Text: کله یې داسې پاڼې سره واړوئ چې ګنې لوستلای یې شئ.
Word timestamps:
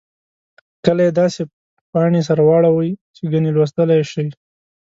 کله 0.85 1.01
یې 1.07 1.11
داسې 1.21 1.41
پاڼې 1.91 2.21
سره 2.27 2.41
واړوئ 2.43 2.89
چې 3.15 3.23
ګنې 3.31 3.51
لوستلای 3.53 3.97
یې 4.01 4.05
شئ. 4.11 4.27